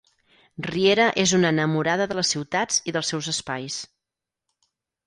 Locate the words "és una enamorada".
1.25-2.09